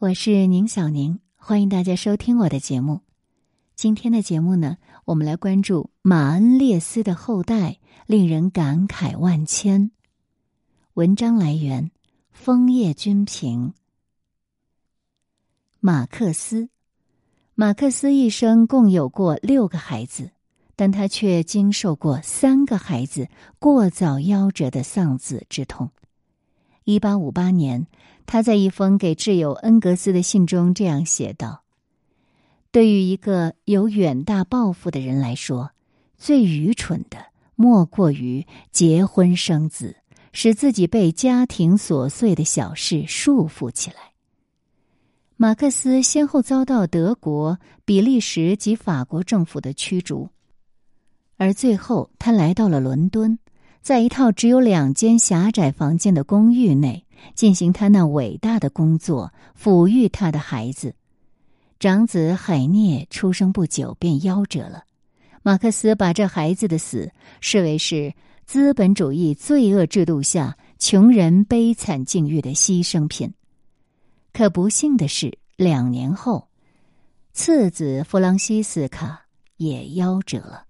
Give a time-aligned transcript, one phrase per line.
[0.00, 3.02] 我是宁小宁，欢迎大家收听我的节目。
[3.76, 9.90] 今天的节目呢，我们来关注马恩列斯的后代，令人感慨万千。
[10.94, 11.90] 文章来源：
[12.32, 13.74] 枫叶君评。
[15.80, 16.70] 马克思，
[17.54, 20.30] 马克思一生共有过六个孩子，
[20.76, 23.28] 但他却经受过三个孩子
[23.58, 25.90] 过早夭折的丧子之痛。
[26.84, 27.86] 一八五八年。
[28.32, 31.64] 他在一封给挚友恩格斯的信中这样写道
[32.70, 35.72] ：“对于一个有远大抱负的人来说，
[36.16, 37.18] 最愚蠢的
[37.56, 39.96] 莫过于结婚生子，
[40.32, 43.96] 使自己被家庭琐碎的小事束缚起来。”
[45.36, 50.28] 马克思先后遭到德国、比利时及法国政府的驱逐，
[51.36, 53.40] 而最后他来到了伦敦，
[53.82, 57.04] 在一套只有两间狭窄房间的公寓内。
[57.34, 60.94] 进行他那伟大的工作，抚育他的孩子。
[61.78, 64.84] 长子海涅出生不久便夭折了。
[65.42, 67.10] 马克思把这孩子的死
[67.40, 68.12] 视为是
[68.44, 73.32] 资本主义罪恶制度下穷人悲惨境遇的牺牲品。
[74.32, 76.48] 可不幸的是，两年后，
[77.32, 79.26] 次子弗朗西斯卡
[79.56, 80.66] 也夭折了。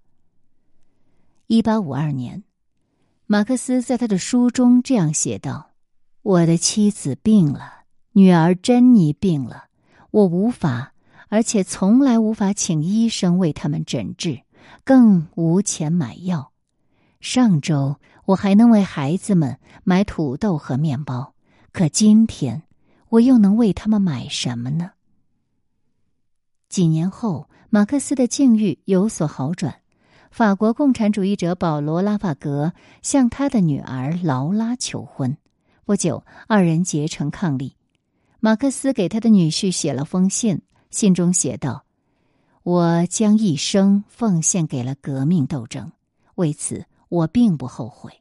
[1.47, 2.41] 一八五二年，
[3.25, 5.70] 马克思在他的书中这样写道。
[6.23, 9.65] 我的妻子病了，女儿珍妮病了，
[10.11, 10.93] 我无法，
[11.29, 14.41] 而且从来无法请医生为他们诊治，
[14.83, 16.51] 更无钱买药。
[17.19, 21.33] 上周我还能为孩子们买土豆和面包，
[21.71, 22.61] 可今天
[23.09, 24.91] 我又能为他们买什么呢？
[26.69, 29.81] 几年后，马克思的境遇有所好转，
[30.29, 35.35] 法国共产主义者保罗·拉法格向他的女儿劳拉求婚。
[35.85, 37.73] 不久，二人结成伉俪。
[38.39, 41.83] 马克思给他的女婿写了封信，信中写道
[42.63, 45.91] ：“我将一生奉献给了革命斗争，
[46.35, 48.11] 为此我并不后悔。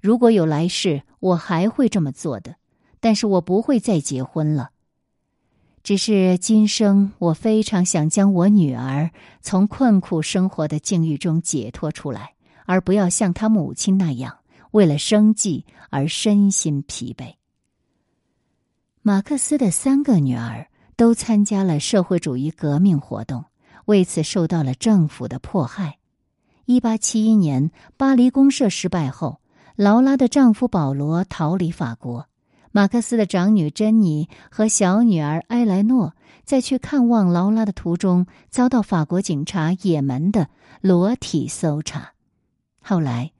[0.00, 2.56] 如果有来世，我还会这么做的。
[3.00, 4.70] 但是我不会再结婚了。
[5.84, 9.10] 只是今生，我非常想将我女儿
[9.40, 12.34] 从困苦生活的境遇中解脱出来，
[12.66, 14.37] 而不要像她母亲那样。”
[14.72, 17.34] 为了生计而身心疲惫。
[19.02, 23.44] 马克思的三个女儿都参加了社会主义革命活动，
[23.86, 25.98] 为此受到了政府的迫害。
[26.66, 29.40] 一八七一年，巴黎公社失败后，
[29.76, 32.26] 劳拉的丈夫保罗逃离法国。
[32.70, 36.14] 马克思的长女珍妮和小女儿埃莱诺
[36.44, 40.48] 在去看望劳拉的途中，遭到法国警察野蛮的
[40.82, 42.12] 裸体搜查。
[42.82, 43.32] 后来。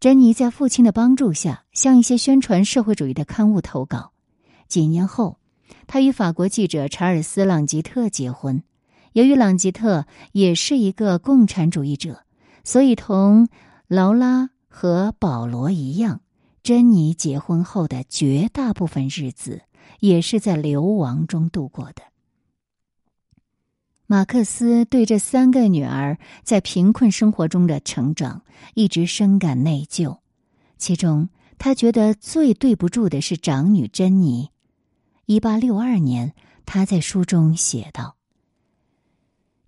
[0.00, 4.12] 珍妮在父亲的帮助下，向一些宣传社会主义的刊物投稿。
[4.68, 5.38] 几年后，
[5.86, 8.62] 他与法国记者查尔斯·朗吉特结婚。
[9.12, 12.24] 由于朗吉特也是一个共产主义者，
[12.64, 13.48] 所以同
[13.86, 16.20] 劳拉和保罗一样，
[16.62, 19.62] 珍妮结婚后的绝大部分日子
[20.00, 22.02] 也是在流亡中度过的。
[24.06, 28.42] 马克思对这三个女儿在贫困生活中的成长
[28.74, 30.18] 一直深感内疚，
[30.76, 34.50] 其中他觉得最对不住的是长女珍妮。
[35.24, 36.34] 一八六二年，
[36.66, 38.16] 他在书中写道：“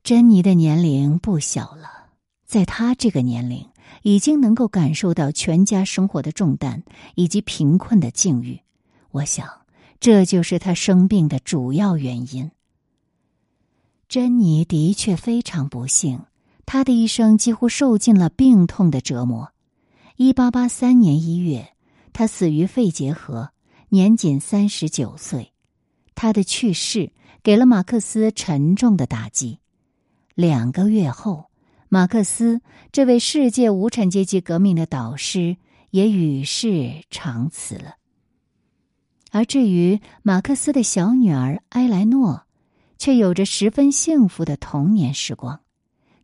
[0.04, 2.10] 珍妮的年龄不小了，
[2.44, 3.66] 在她这个年龄，
[4.03, 6.82] 已经能够感受到全家生活的重担
[7.14, 8.60] 以及贫困的境遇。
[9.12, 9.48] 我想，
[9.98, 12.50] 这就是她生病的主要原因。”
[14.09, 16.21] 珍妮的确非常不幸，
[16.65, 19.53] 她的一生几乎受尽了病痛的折磨。
[20.17, 21.75] 一八八三年一月，
[22.12, 23.50] 她死于肺结核，
[23.89, 25.53] 年仅三十九岁。
[26.15, 27.12] 她的去世
[27.43, 29.59] 给了马克思沉重的打击。
[30.34, 31.50] 两个月后，
[31.89, 32.61] 马克思
[32.93, 35.56] 这位世界无产阶级革命的导师
[35.91, 37.97] 也与世长辞了。
[39.33, 42.46] 而至于马克思的小女儿埃莱诺，
[42.98, 45.60] 却有着十分幸福的童年时光，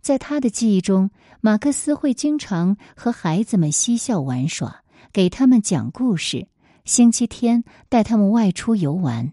[0.00, 1.10] 在他的记忆中，
[1.40, 4.82] 马克思会经常和孩子们嬉笑玩耍，
[5.12, 6.48] 给他们讲故事，
[6.84, 9.32] 星期天带他们外出游玩。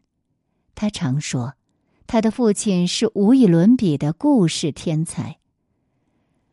[0.76, 1.54] 他常说，
[2.08, 5.38] 他的父亲是无与伦比的故事天才。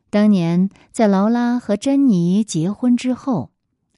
[0.09, 3.51] 当年在劳拉和珍妮结婚之后，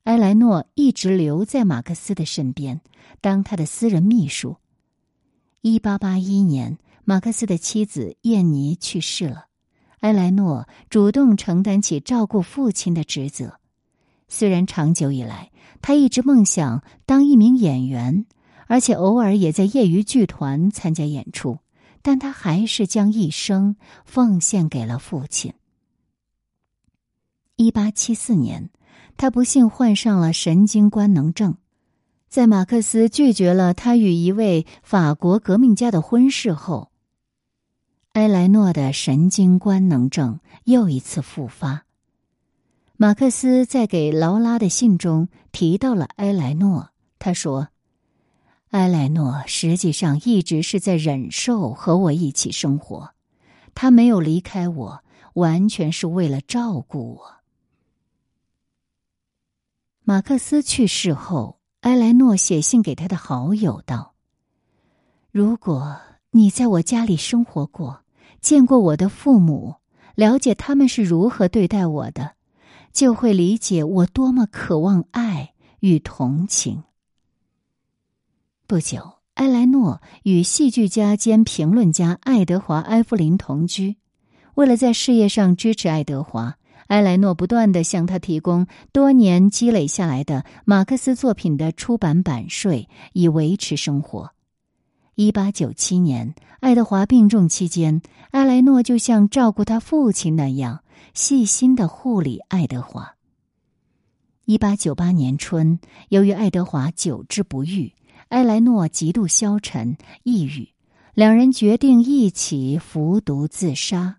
[0.04, 2.80] 埃莱诺一直留在马克思的身边，
[3.20, 4.56] 当他的私人秘书。
[5.60, 9.46] 一八八一年，马克思的妻子燕妮去世了，
[10.00, 13.58] 埃莱诺主动承担起照顾父亲的职责。
[14.28, 15.50] 虽然长久以来
[15.82, 18.24] 他一直梦想当一名演员，
[18.68, 21.58] 而且偶尔也在业余剧团参加演出，
[22.02, 23.74] 但他还是将一生
[24.04, 25.54] 奉献给了父亲。
[27.56, 28.70] 一八七四年，
[29.16, 31.56] 他不幸患上了神经官能症。
[32.28, 36.90] 在马克思拒绝了他与一位法国革命家的婚事后，
[38.12, 41.84] 埃莱诺的神经官能症又一次复发。
[42.96, 47.68] 马克思在给劳拉的信中提到了埃莱诺，他说。
[48.70, 53.14] 埃莱诺实际上一直是在忍受和我一起生活，
[53.74, 57.36] 他没有离开我，完全是为了照顾我。
[60.04, 64.14] 马克思去世后，埃莱诺写信给他的好友道
[65.30, 65.96] ：“如果
[66.32, 68.02] 你在我家里生活过，
[68.40, 69.76] 见过我的父母，
[70.16, 72.32] 了解他们是如何对待我的，
[72.92, 76.82] 就会理解我多么渴望爱与同情。”
[78.66, 83.96] 不久，埃莱诺与戏剧家兼评论家爱德华·埃弗林同居。
[84.54, 94.30] 为了在事业上支持爱德华，埃莱诺不断地向他提供多年积累下来的马克思作品的出版版税，以维持生活。
[95.14, 103.16] 一八九七年，爱德华病重期间，埃莱诺就像照顾他父亲那样细心的护理爱德华。
[104.44, 107.92] 一八九八年春，由于爱德华久治不愈。
[108.28, 110.68] 埃莱诺极度消沉、抑郁，
[111.14, 114.17] 两人决定一起服毒自杀。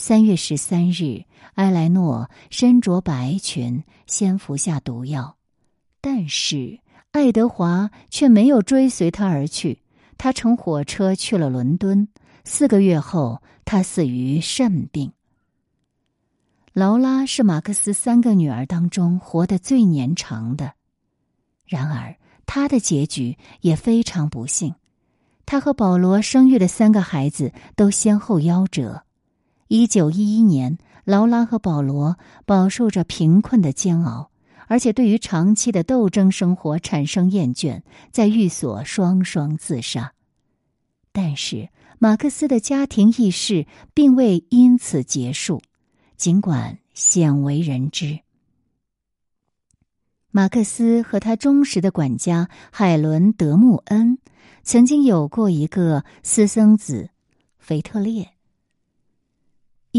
[0.00, 1.24] 三月十三日，
[1.54, 5.36] 埃莱诺身着白裙，先服下毒药，
[6.00, 6.78] 但是
[7.10, 9.82] 爱德华却没有追随他而去。
[10.16, 12.06] 他乘火车去了伦敦。
[12.44, 15.12] 四个月后，他死于肾病。
[16.72, 20.74] 劳拉是马克思三个女儿当中活得最年长的，
[21.66, 22.14] 然而。
[22.46, 24.74] 他的结局也非常不幸，
[25.44, 29.02] 他和保罗生育的三个孩子都先后夭折。
[29.68, 34.30] 一九一一年，劳拉和保罗饱受着贫困的煎熬，
[34.66, 40.14] 而且对于长期的斗争生活产生厌倦，在寓所双双自杀。
[41.12, 41.68] 但是，
[41.98, 45.60] 马克思的家庭轶事并未因此结束，
[46.16, 48.20] 尽管鲜为人知。
[50.30, 54.18] 马克思和他忠实的管家海伦·德穆恩
[54.62, 57.10] 曾经有过一个私生子，
[57.58, 58.30] 腓特烈。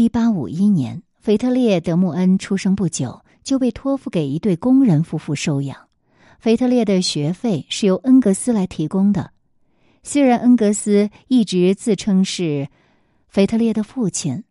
[0.00, 5.76] 一八五一年，腓特烈·德穆恩出生不久就被托付给一对工人夫妇收养。
[6.38, 9.32] 腓特烈的学费是由恩格斯来提供的。
[10.02, 12.68] 虽然恩格斯一直自称是
[13.28, 14.44] 腓特烈的父亲，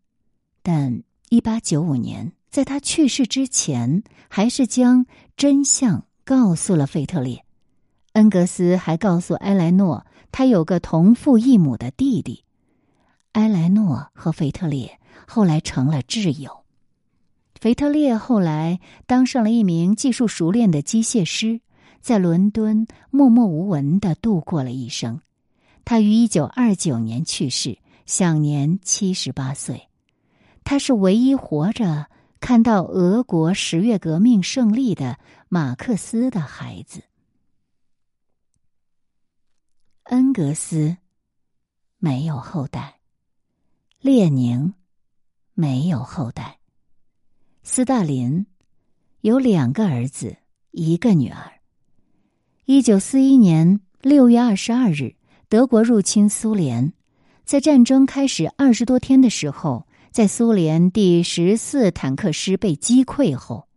[0.61, 2.31] 但一八九五年。
[2.51, 7.43] 在他去世之前，还是将真相告诉了费特烈。
[8.13, 12.43] 恩格斯还告诉埃莱诺，他有个同父异母的弟弟。
[13.31, 14.98] 埃莱诺和费特烈
[15.29, 16.65] 后来成了挚友。
[17.61, 21.61] 费特烈后来当上了一名技术熟练的机械师，
[22.01, 25.21] 在伦敦默默无闻的度过了一生。
[25.85, 29.87] 他于一九二九年去世，享年七十八岁。
[30.63, 32.07] 他是唯一活着。
[32.41, 37.03] 看到俄国十月革命胜利的马克思的孩子，
[40.03, 40.95] 恩格斯
[41.97, 43.01] 没有后代，
[43.99, 44.73] 列宁
[45.61, 46.57] 没有后代，
[47.63, 48.45] 斯大林
[49.19, 50.37] 有两个儿子，
[50.71, 51.51] 一个女儿。
[52.63, 55.16] 一九四一年六月二十二日，
[55.49, 56.94] 德国入侵苏联，
[57.44, 59.85] 在战争开始二十多天的时候。
[60.11, 63.68] 在苏联第十四坦克师被击溃后，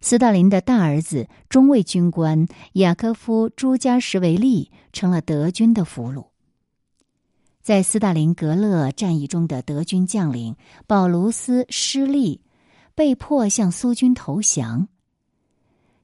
[0.00, 6.31] 斯大林的大儿子中尉军官雅科夫·朱加什维利成了德军的俘虏。
[7.62, 10.56] 在斯大林格勒战役中的德军将领
[10.88, 12.40] 保卢斯失利，
[12.96, 14.88] 被迫向苏军投降。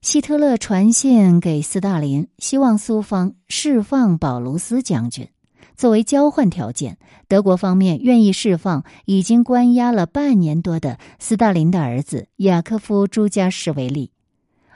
[0.00, 5.28] 希特勒传信给斯大林，希望苏方释放保卢斯将军。
[5.74, 6.96] 作为交换条件，
[7.26, 14.12] 德国方面愿意释放已经关押了半年多的斯大林的儿子雅科夫·朱加什维利，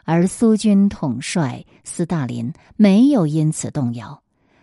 [0.05, 4.22] 而苏军统帅斯大林没有因此动摇。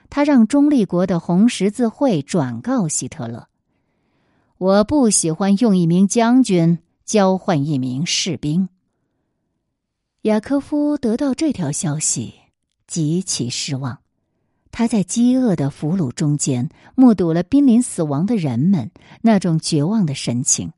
[0.09, 3.47] 他让中立国的红十字会转告希特勒
[4.57, 8.69] ：“我不喜欢用一名将军交换一名士兵。”
[10.23, 12.33] 雅科夫得到这条消息，
[12.87, 13.99] 极其失望。
[14.71, 20.73] 他在饥饿的俘虏中间目睹了濒临死亡的人们那种绝望的神情，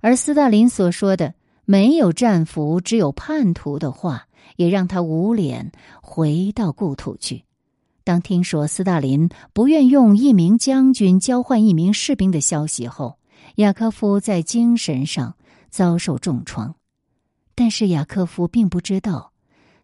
[0.00, 4.26] 而斯大林所说的“没有战俘，只有叛徒”的话，
[4.56, 7.44] 也让他无脸回到故土去。
[8.04, 13.18] 当听说斯大林不愿用一名将军交换一名士兵的消息后，
[13.56, 15.36] 雅科夫在精神上
[15.70, 16.74] 遭受重创。
[17.54, 19.32] 但是雅科夫并不知道，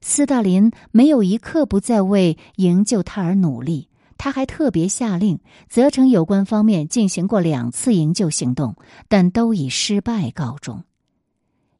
[0.01, 3.89] 斯大林没有一刻不在为营救他而努力。
[4.17, 8.75] 他还特别下令责成有关方面进行过两次营救行动，
[9.07, 10.83] 但都以失败告终。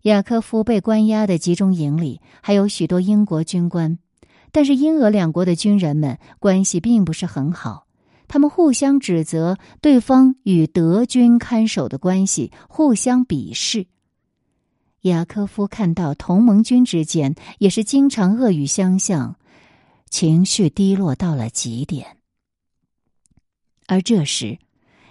[0.03, 3.99] 雅科夫被关押的集中营里还有许多英国军官。
[4.53, 7.87] 但是英俄两国的军人们关系并不是很好，
[8.27, 13.87] 他们互相指责对方与德军看守的关系，互相鄙视。
[15.03, 19.37] 雅科夫看到同盟军之间也是经常恶语相向，
[20.11, 22.17] 情绪低落到了极点。
[23.87, 24.59] 而这时，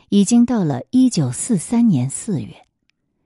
[0.10, 2.53] 已经到了一九四三年四月，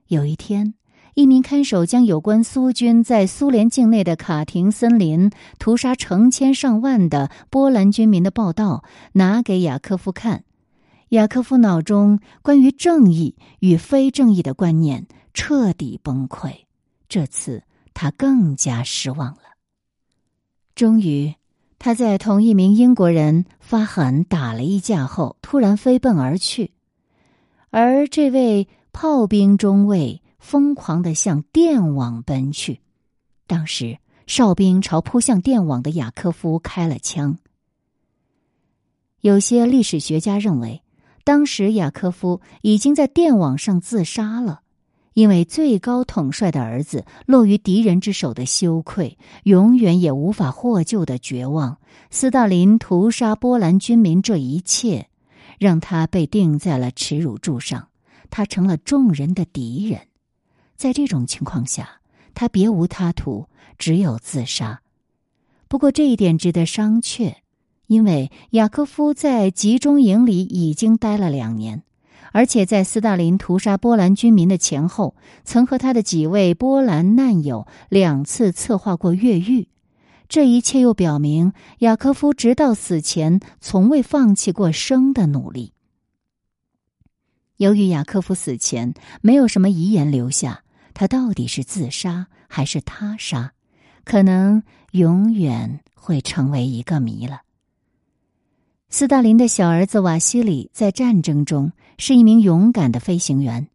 [0.06, 0.74] 有一天。
[1.14, 10.44] 一名看守将有关苏军在苏联境内的卡廷森林屠杀成千上万的波兰军民的报道拿给雅科夫看，
[11.10, 16.50] 雅科夫脑中关于正义与非正义的观念彻底崩溃。
[17.10, 19.42] 这次他更加失望了。
[20.74, 21.34] 终于，
[21.78, 26.72] 他在同一名英国人发狠打了一架后，突然飞奔而去，
[27.68, 30.21] 而这位炮兵中尉。
[30.42, 32.80] 疯狂的向电网奔去，
[33.46, 37.38] 当时哨兵朝扑向电网的雅科夫开了枪。
[39.20, 40.82] 有些历史学家认为，
[41.24, 44.62] 当时雅科夫已经在电网上自杀了，
[45.14, 51.78] 因为最高统帅的儿子落于敌人之手的羞愧，永远也无法获救的绝望，
[52.10, 55.08] 斯大林屠杀波兰军民这一切，
[55.58, 57.88] 让他被钉在了耻辱柱上，
[58.28, 60.00] 他成了众人的敌人。
[60.82, 62.00] 在这种情况下，
[62.34, 63.46] 他别无他途，
[63.78, 64.82] 只有自杀。
[65.68, 67.36] 不过这一点值得商榷，
[67.86, 71.84] 因为雅科夫在集中营里已经待了两年，
[72.32, 79.68] 而且在斯大林屠杀波兰军民的前后，曾和他的几位波兰难友两次策划过越狱。
[80.28, 85.74] 这一切又表明，雅科夫直到死前从未放弃过生的努力。
[87.58, 90.64] 由于雅科夫死前没有什么遗言留下。
[90.94, 93.52] 他到底是自杀还是他杀，
[94.04, 97.42] 可能永远会成为一个谜了。
[98.88, 103.68] 斯大林的小儿子瓦西里在战争中是一名勇敢的飞行员，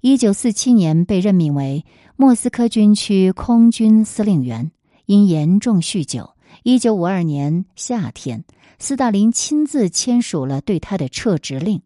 [0.00, 1.84] 一九四七年被任命为
[2.16, 4.72] 莫斯科军区空军司令员，
[5.06, 6.34] 因严重酗酒，
[6.64, 8.44] 一九五二年夏天，
[8.80, 11.80] 斯大林亲自签署了对他的撤职令。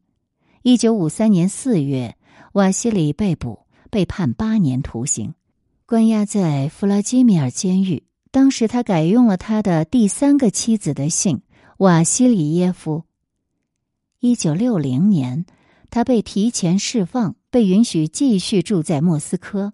[0.62, 2.16] 一九五三年四月，
[2.54, 3.65] 瓦西里被捕。
[3.96, 5.32] 被判八年徒刑，
[5.86, 8.04] 关押在弗拉基米尔监狱。
[8.30, 11.40] 当时他改用了他的第三个妻子的姓
[11.78, 13.04] 瓦西里耶夫。
[14.20, 15.46] 一九六零年，
[15.88, 19.72] 他被提前释放，被允许继续住在莫斯科，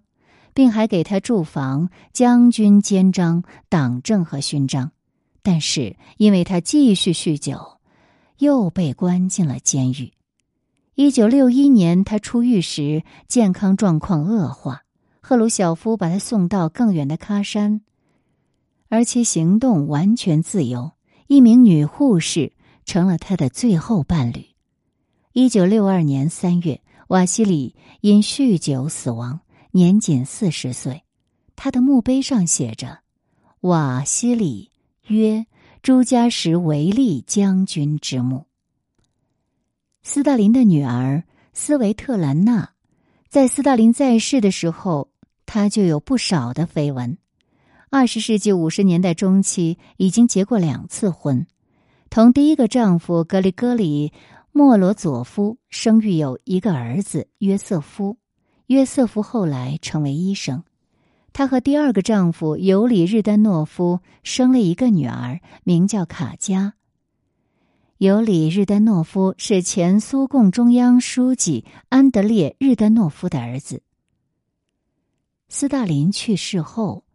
[0.53, 4.93] 并还给他住房、将军肩章、党证和勋章。
[5.41, 7.59] 但是因为他继续酗酒，
[8.37, 10.13] 又被关进了监狱。
[10.95, 14.83] 一九六一年，他出狱时健康状况恶化，
[15.21, 17.81] 赫鲁晓夫把他送到更远的喀山，
[18.89, 20.91] 而其行动完全自由。
[21.25, 22.53] 一名女护士
[22.85, 24.45] 成了他的最后伴侣。
[25.31, 29.39] 一九六二年三月，瓦西里因酗酒死亡，
[29.71, 31.01] 年仅四十岁。
[31.55, 32.99] 他的墓碑上写着
[33.61, 34.69] ：“瓦西里
[35.07, 35.47] 约
[35.81, 38.45] 朱加什维利将军之墓。”
[40.05, 42.71] 斯大林的女儿斯维特兰娜，
[43.29, 45.09] 在斯大林在世的时候，
[45.45, 47.17] 她就有不少的绯闻。
[47.89, 51.47] 二十世纪五十年代中期，已经结过两次婚，
[52.09, 54.11] 同第一个丈夫格里戈里
[54.51, 58.17] 莫罗佐夫生育有一个儿子约瑟夫。
[58.67, 60.63] 约瑟夫后来成为医生。
[61.31, 66.73] 她和第二个丈夫尤里日丹诺夫生了一个女儿，名叫卡佳。
[68.03, 73.81] 尤里日丹诺夫是前苏共中央书记安德烈日丹诺夫的儿子。
[75.47, 77.05] 斯大林去世后，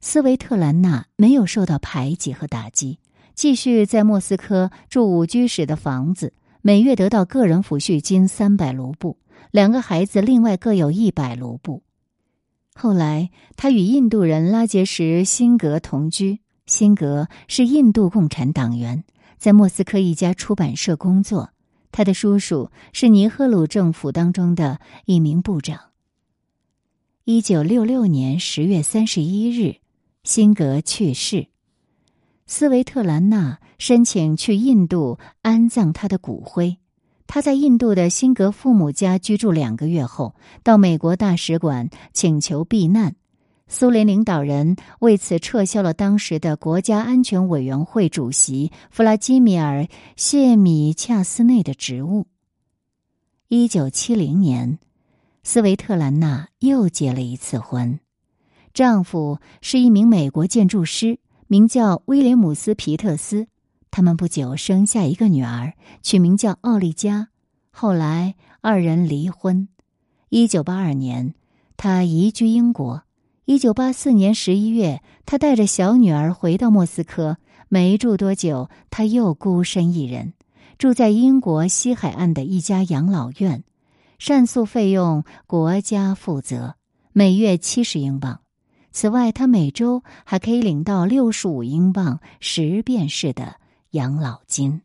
[0.00, 3.00] 斯维特兰娜没有受到排挤和打击，
[3.34, 6.32] 继续在莫斯科住五居室的房子，
[6.62, 9.18] 每月得到个人抚恤金三百卢布，
[9.50, 11.82] 两个孩子另外各有一百卢布。
[12.72, 19.02] 后来，他与印度人拉杰什辛格同居，辛格是印度共产党员。
[19.40, 21.48] 在莫斯科一家出版社工作，
[21.90, 25.80] 他的叔叔是尼赫鲁政府当中的一名部长。
[27.24, 29.76] 一九六六年十月三十一日，
[30.24, 31.46] 辛格去世。
[32.46, 36.76] 斯维特兰娜申请去印度安葬他的骨灰。
[37.26, 43.16] 他在印度的辛格父母家居住两个月后，到美国大使馆请求避难。
[43.72, 49.82] 苏联领导人为此撤销了当时的国家安全委员会主席弗拉基米尔·
[50.16, 52.26] 谢米恰斯内的职务。
[53.46, 54.80] 一九七零年，
[55.44, 58.00] 斯维特兰娜又结了一次婚，
[58.74, 63.46] 丈夫是一名美国建筑师，名叫威廉姆斯·皮特斯。
[63.92, 67.28] 他们不久生下一个女儿，取名叫奥利加。
[67.70, 69.68] 后来二人离婚。
[70.28, 71.34] 一九八二年，
[71.76, 73.04] 他移居英国。
[73.50, 77.36] 一九八四年十一月，他带着小女儿回到莫斯科。
[77.68, 80.34] 没住多久，他又孤身一人，
[80.78, 83.64] 住在英国西海岸的一家养老院，
[84.20, 86.76] 膳宿费用国家负责，
[87.12, 88.40] 每月七十英镑。
[88.92, 93.56] 此外，他每周还可以领到六十五英镑十便士的。
[93.90, 94.82] 养老金。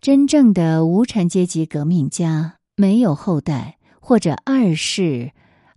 [0.00, 5.30] 真正的无产阶级革命家没有后代或者二世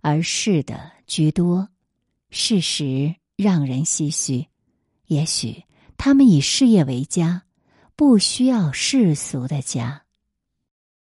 [0.08, 1.68] 而是的居多，
[2.30, 4.46] 事实让人唏嘘。
[5.08, 5.64] 也许
[5.98, 7.42] 他们以事业为家，
[7.94, 10.04] 不需要世俗的家。